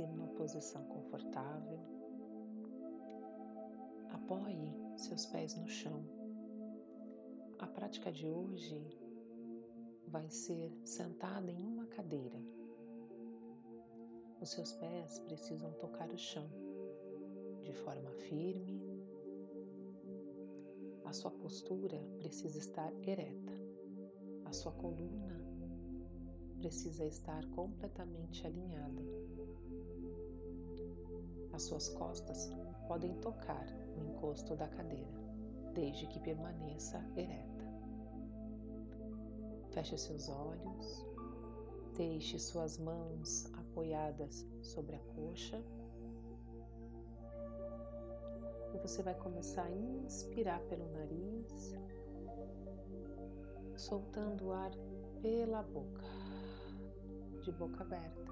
[0.00, 1.78] Coloque-se numa posição confortável.
[4.10, 6.02] Apoie seus pés no chão.
[7.58, 8.98] A prática de hoje
[10.06, 12.40] vai ser sentada em uma cadeira.
[14.40, 16.48] Os seus pés precisam tocar o chão
[17.62, 18.80] de forma firme.
[21.04, 23.52] A sua postura precisa estar ereta.
[24.46, 25.38] A sua coluna
[26.58, 29.29] precisa estar completamente alinhada.
[31.52, 32.50] As suas costas
[32.86, 35.20] podem tocar o encosto da cadeira,
[35.74, 37.64] desde que permaneça ereta.
[39.70, 41.06] Feche seus olhos,
[41.96, 45.62] deixe suas mãos apoiadas sobre a coxa
[48.74, 51.74] e você vai começar a inspirar pelo nariz,
[53.76, 54.70] soltando o ar
[55.20, 56.04] pela boca,
[57.42, 58.30] de boca aberta.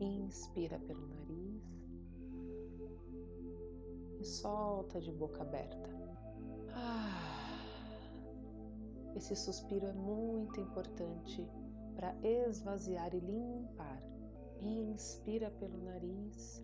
[0.00, 1.79] Inspira pelo nariz
[4.20, 5.90] e solta de boca aberta.
[9.16, 11.48] Esse suspiro é muito importante
[11.96, 14.00] para esvaziar e limpar.
[14.60, 16.62] Inspira pelo nariz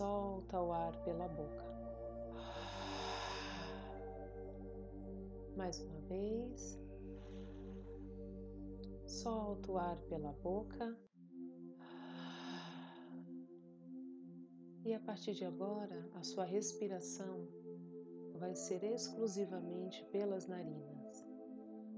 [0.00, 1.64] solta o ar pela boca.
[5.56, 6.80] Mais uma vez.
[9.06, 10.96] Solta o ar pela boca.
[14.84, 17.46] E a partir de agora, a sua respiração
[18.38, 21.22] vai ser exclusivamente pelas narinas.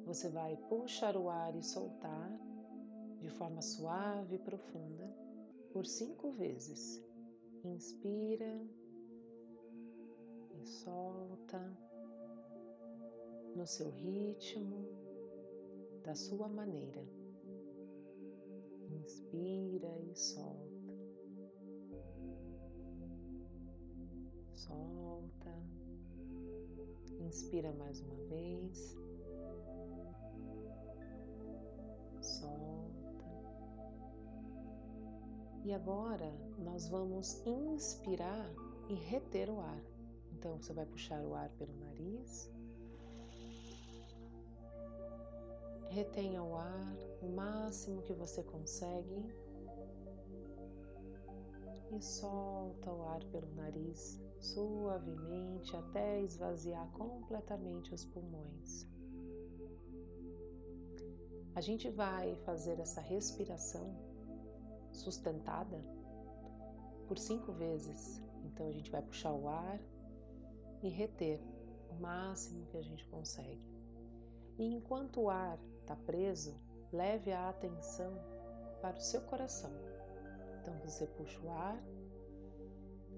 [0.04, 2.30] Você vai puxar o ar e soltar
[3.20, 5.08] de forma suave e profunda
[5.72, 7.00] por cinco vezes.
[7.64, 8.66] Inspira
[10.60, 11.78] e solta
[13.54, 14.88] no seu ritmo,
[16.02, 17.06] da sua maneira.
[18.90, 20.71] Inspira e solta.
[24.66, 25.54] Solta.
[27.20, 28.96] Inspira mais uma vez.
[35.64, 38.52] E agora nós vamos inspirar
[38.88, 39.80] e reter o ar.
[40.32, 42.50] Então você vai puxar o ar pelo nariz.
[45.88, 49.41] Retenha o ar o máximo que você consegue.
[51.92, 58.86] E solta o ar pelo nariz suavemente até esvaziar completamente os pulmões.
[61.54, 63.94] A gente vai fazer essa respiração
[64.90, 65.84] sustentada
[67.06, 68.22] por cinco vezes.
[68.44, 69.78] Então a gente vai puxar o ar
[70.82, 71.40] e reter
[71.90, 73.70] o máximo que a gente consegue.
[74.58, 76.58] E enquanto o ar está preso,
[76.90, 78.12] leve a atenção
[78.80, 79.91] para o seu coração.
[80.62, 81.82] Então você puxa o ar,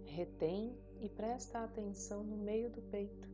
[0.06, 3.28] retém e presta atenção no meio do peito.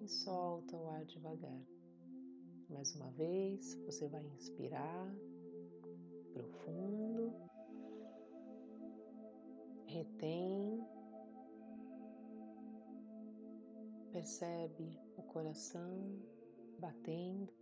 [0.00, 1.60] E solta o ar devagar.
[2.70, 5.12] Mais uma vez, você vai inspirar
[6.32, 7.32] profundo,
[9.86, 10.86] retém,
[14.12, 16.22] percebe o coração
[16.78, 17.52] batendo,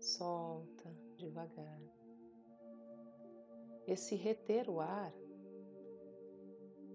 [0.00, 1.97] solta devagar.
[3.88, 5.14] Esse reter o ar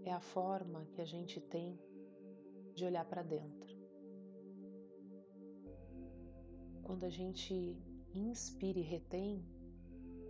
[0.04, 1.80] é a forma que a gente tem
[2.76, 3.76] de olhar para dentro.
[6.84, 7.76] Quando a gente
[8.14, 9.44] inspira e retém,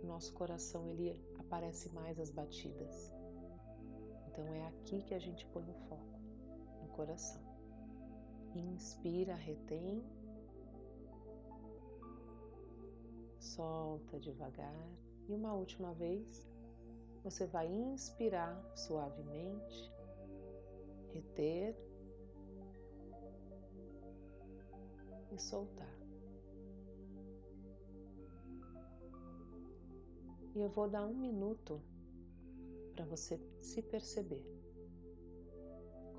[0.02, 3.12] nosso coração ele aparece mais as batidas.
[4.28, 6.18] Então é aqui que a gente põe o foco,
[6.80, 7.42] no coração.
[8.54, 10.02] Inspira, retém.
[13.38, 14.88] Solta devagar.
[15.28, 16.53] E uma última vez,
[17.24, 19.90] você vai inspirar suavemente,
[21.14, 21.74] reter
[25.32, 25.88] e soltar.
[30.54, 31.80] E eu vou dar um minuto
[32.94, 34.44] para você se perceber.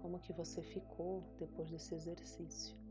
[0.02, 2.85] Como que você ficou depois desse exercício?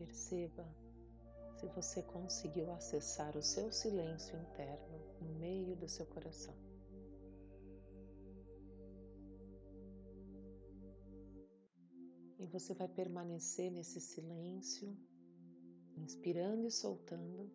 [0.00, 0.66] Perceba
[1.56, 6.56] se você conseguiu acessar o seu silêncio interno no meio do seu coração.
[12.50, 14.96] você vai permanecer nesse silêncio,
[15.96, 17.50] inspirando e soltando,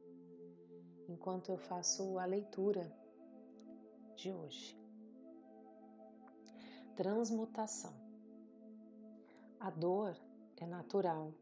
[1.08, 2.92] enquanto eu faço a leitura
[4.16, 4.76] de hoje.
[6.96, 7.94] transmutação.
[9.60, 10.16] A dor
[10.56, 11.34] é natural,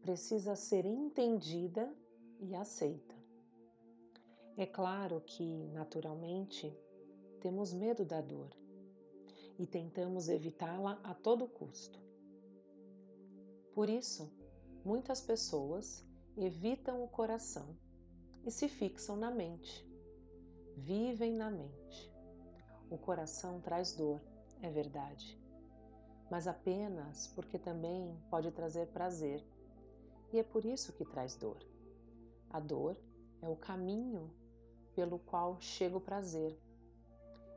[0.00, 1.92] precisa ser entendida
[2.40, 3.14] e aceita.
[4.56, 6.74] É claro que, naturalmente,
[7.40, 8.50] temos medo da dor
[9.58, 11.98] e tentamos evitá-la a todo custo.
[13.74, 14.30] Por isso,
[14.84, 16.04] muitas pessoas
[16.36, 17.76] evitam o coração
[18.44, 19.86] e se fixam na mente,
[20.76, 22.10] vivem na mente.
[22.90, 24.20] O coração traz dor,
[24.62, 25.38] é verdade,
[26.30, 29.44] mas apenas porque também pode trazer prazer,
[30.32, 31.58] e é por isso que traz dor.
[32.50, 32.96] A dor
[33.42, 34.30] é o caminho
[34.94, 36.58] pelo qual chega o prazer,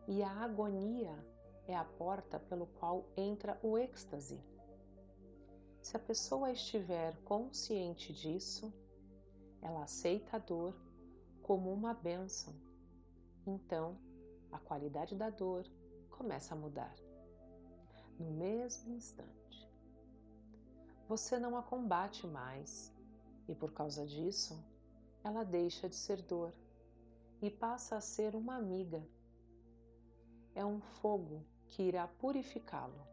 [0.08, 1.14] e a agonia
[1.68, 4.40] é a porta pelo qual entra o êxtase.
[5.82, 8.74] Se a pessoa estiver consciente disso,
[9.62, 10.74] ela aceita a dor
[11.42, 12.54] como uma bênção.
[13.46, 13.98] Então,
[14.52, 15.66] a qualidade da dor
[16.10, 16.96] começa a mudar.
[18.20, 19.43] No mesmo instante,
[21.08, 22.94] você não a combate mais
[23.48, 24.64] e por causa disso,
[25.24, 26.54] ela deixa de ser dor
[27.42, 29.06] e passa a ser uma amiga.
[30.56, 33.08] É um fogo que irá purificá-lo.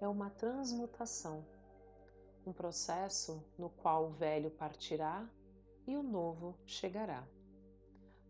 [0.00, 1.44] É uma transmutação,
[2.46, 5.28] um processo no qual o velho partirá
[5.86, 7.26] e o novo chegará,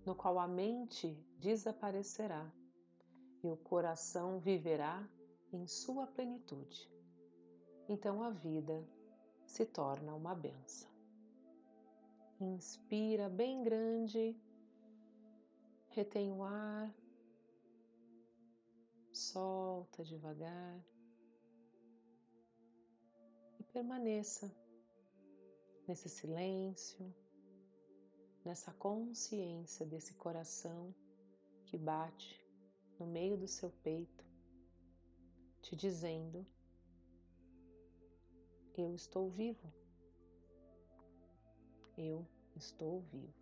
[0.05, 2.51] no qual a mente desaparecerá
[3.43, 5.07] e o coração viverá
[5.53, 6.91] em sua plenitude.
[7.89, 8.87] Então a vida
[9.45, 10.91] se torna uma benção.
[12.41, 14.37] Inspira bem grande,
[15.91, 16.93] retém o ar,
[19.13, 20.81] solta devagar
[23.61, 24.51] e permaneça
[25.87, 27.15] nesse silêncio,
[28.45, 30.95] nessa consciência desse coração
[31.67, 32.43] que bate
[32.99, 34.25] no meio do seu peito,
[35.61, 36.47] te dizendo:
[38.77, 39.71] Eu estou vivo.
[41.97, 42.27] Eu
[42.57, 43.42] estou vivo.